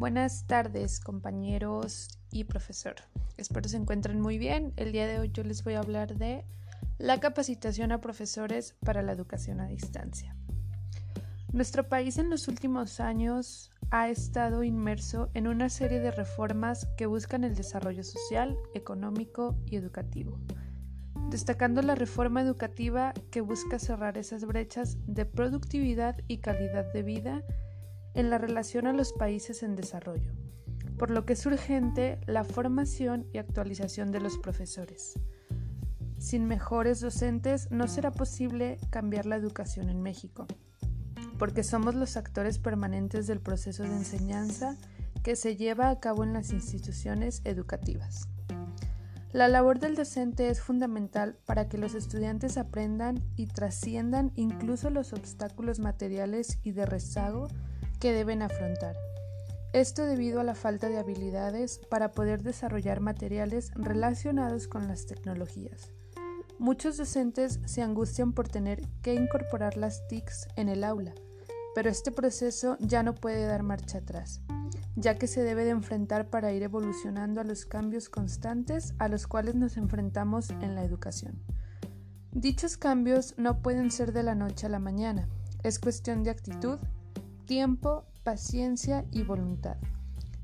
[0.00, 2.94] Buenas tardes compañeros y profesor.
[3.36, 4.72] Espero se encuentren muy bien.
[4.76, 6.46] El día de hoy yo les voy a hablar de
[6.96, 10.34] la capacitación a profesores para la educación a distancia.
[11.52, 17.04] Nuestro país en los últimos años ha estado inmerso en una serie de reformas que
[17.04, 20.38] buscan el desarrollo social, económico y educativo,
[21.28, 27.44] destacando la reforma educativa que busca cerrar esas brechas de productividad y calidad de vida
[28.14, 30.32] en la relación a los países en desarrollo,
[30.98, 35.14] por lo que es urgente la formación y actualización de los profesores.
[36.18, 40.46] Sin mejores docentes no será posible cambiar la educación en México,
[41.38, 44.76] porque somos los actores permanentes del proceso de enseñanza
[45.22, 48.28] que se lleva a cabo en las instituciones educativas.
[49.32, 55.12] La labor del docente es fundamental para que los estudiantes aprendan y trasciendan incluso los
[55.12, 57.46] obstáculos materiales y de rezago
[58.00, 58.96] que deben afrontar.
[59.72, 65.92] Esto debido a la falta de habilidades para poder desarrollar materiales relacionados con las tecnologías.
[66.58, 71.14] Muchos docentes se angustian por tener que incorporar las TICs en el aula,
[71.74, 74.40] pero este proceso ya no puede dar marcha atrás,
[74.96, 79.26] ya que se debe de enfrentar para ir evolucionando a los cambios constantes a los
[79.26, 81.42] cuales nos enfrentamos en la educación.
[82.32, 85.28] Dichos cambios no pueden ser de la noche a la mañana,
[85.62, 86.78] es cuestión de actitud,
[87.50, 89.76] tiempo, paciencia y voluntad.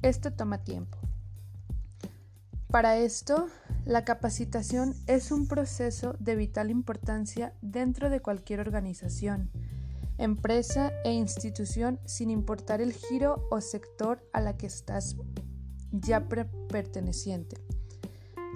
[0.00, 0.96] Esto toma tiempo.
[2.68, 3.48] Para esto,
[3.84, 9.50] la capacitación es un proceso de vital importancia dentro de cualquier organización,
[10.16, 15.14] empresa e institución sin importar el giro o sector a la que estás
[15.92, 17.58] ya perteneciente,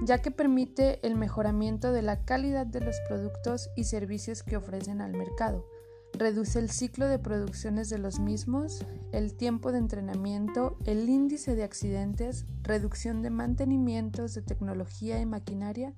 [0.07, 5.03] ya que permite el mejoramiento de la calidad de los productos y servicios que ofrecen
[5.03, 5.67] al mercado
[6.13, 11.65] reduce el ciclo de producciones de los mismos, el tiempo de entrenamiento, el índice de
[11.65, 15.93] accidentes, reducción de mantenimientos de tecnología y maquinaria,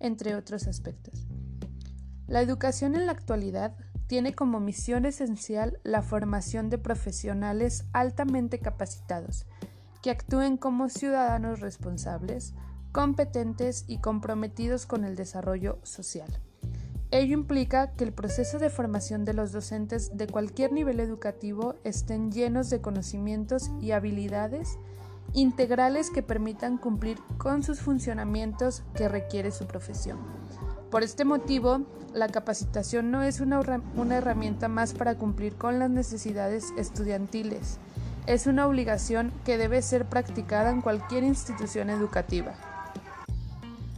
[0.00, 1.26] entre otros aspectos.
[2.26, 9.46] La educación en la actualidad tiene como misión esencial la formación de profesionales altamente capacitados,
[10.02, 12.54] que actúen como ciudadanos responsables,
[12.92, 16.40] competentes y comprometidos con el desarrollo social.
[17.12, 22.32] Ello implica que el proceso de formación de los docentes de cualquier nivel educativo estén
[22.32, 24.78] llenos de conocimientos y habilidades
[25.32, 30.18] integrales que permitan cumplir con sus funcionamientos que requiere su profesión.
[30.90, 31.82] Por este motivo,
[32.14, 33.60] la capacitación no es una,
[34.10, 37.78] herramienta más para cumplir con las necesidades estudiantiles,
[38.26, 42.75] es una obligación que debe ser practicada en cualquier institución educativa.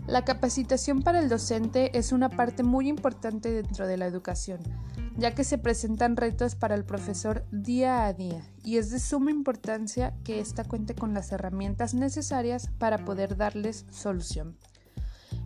[0.08, 4.60] La capacitación para el docente es una parte muy importante dentro de la educación,
[5.18, 9.30] ya que se presentan retos para el profesor día a día y es de suma
[9.30, 14.56] importancia que ésta cuente con las herramientas necesarias para poder darles solución.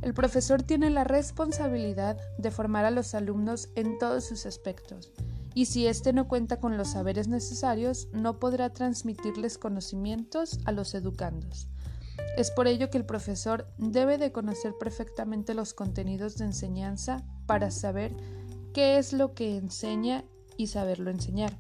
[0.01, 5.13] El profesor tiene la responsabilidad de formar a los alumnos en todos sus aspectos,
[5.55, 10.95] y si éste no cuenta con los saberes necesarios, no podrá transmitirles conocimientos a los
[10.95, 11.69] educandos.
[12.37, 17.71] Es por ello que el profesor debe de conocer perfectamente los contenidos de enseñanza para
[17.71, 18.15] saber
[18.73, 20.25] qué es lo que enseña
[20.57, 21.53] y saberlo enseñar,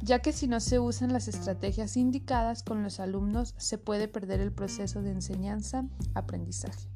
[0.00, 4.40] ya que si no se usan las estrategias indicadas con los alumnos se puede perder
[4.40, 6.88] el proceso de enseñanza-aprendizaje.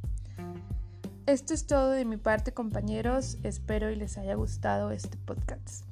[1.26, 5.84] Esto es todo de mi parte compañeros, espero y les haya gustado este podcast.